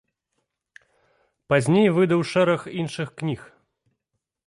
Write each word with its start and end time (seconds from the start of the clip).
Пазней 1.53 1.89
выдаў 2.01 2.21
шэраг 2.33 2.61
іншых 2.81 3.07
кніг. 3.21 3.41